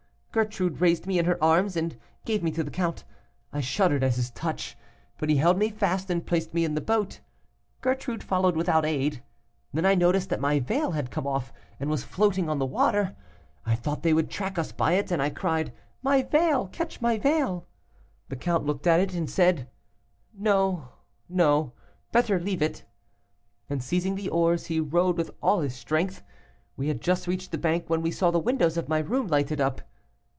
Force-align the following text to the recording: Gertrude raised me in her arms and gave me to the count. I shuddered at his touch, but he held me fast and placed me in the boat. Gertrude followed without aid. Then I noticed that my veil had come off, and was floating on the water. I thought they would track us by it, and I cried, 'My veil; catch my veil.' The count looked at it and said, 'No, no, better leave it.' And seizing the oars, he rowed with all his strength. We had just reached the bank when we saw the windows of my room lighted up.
Gertrude 0.33 0.79
raised 0.79 1.05
me 1.05 1.19
in 1.19 1.25
her 1.25 1.37
arms 1.43 1.75
and 1.75 1.99
gave 2.23 2.41
me 2.41 2.51
to 2.51 2.63
the 2.63 2.71
count. 2.71 3.03
I 3.51 3.59
shuddered 3.59 4.01
at 4.01 4.15
his 4.15 4.29
touch, 4.29 4.77
but 5.17 5.27
he 5.29 5.35
held 5.35 5.57
me 5.57 5.67
fast 5.69 6.09
and 6.09 6.25
placed 6.25 6.53
me 6.53 6.63
in 6.63 6.73
the 6.73 6.79
boat. 6.79 7.19
Gertrude 7.81 8.23
followed 8.23 8.55
without 8.55 8.85
aid. 8.85 9.21
Then 9.73 9.85
I 9.85 9.93
noticed 9.93 10.29
that 10.29 10.39
my 10.39 10.61
veil 10.61 10.91
had 10.91 11.11
come 11.11 11.27
off, 11.27 11.51
and 11.81 11.89
was 11.89 12.05
floating 12.05 12.47
on 12.49 12.59
the 12.59 12.65
water. 12.65 13.13
I 13.65 13.75
thought 13.75 14.03
they 14.03 14.13
would 14.13 14.29
track 14.29 14.57
us 14.57 14.71
by 14.71 14.93
it, 14.93 15.11
and 15.11 15.21
I 15.21 15.31
cried, 15.31 15.73
'My 16.01 16.23
veil; 16.23 16.67
catch 16.67 17.01
my 17.01 17.17
veil.' 17.17 17.67
The 18.29 18.37
count 18.37 18.65
looked 18.65 18.87
at 18.87 19.01
it 19.01 19.13
and 19.13 19.29
said, 19.29 19.67
'No, 20.33 20.87
no, 21.27 21.73
better 22.13 22.39
leave 22.39 22.61
it.' 22.61 22.85
And 23.69 23.83
seizing 23.83 24.15
the 24.15 24.29
oars, 24.29 24.67
he 24.67 24.79
rowed 24.79 25.17
with 25.17 25.29
all 25.43 25.59
his 25.59 25.75
strength. 25.75 26.23
We 26.77 26.87
had 26.87 27.01
just 27.01 27.27
reached 27.27 27.51
the 27.51 27.57
bank 27.57 27.89
when 27.89 28.01
we 28.01 28.11
saw 28.11 28.31
the 28.31 28.39
windows 28.39 28.77
of 28.77 28.87
my 28.87 28.99
room 28.99 29.27
lighted 29.27 29.59
up. 29.59 29.81